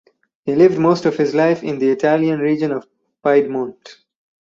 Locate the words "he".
0.45-0.55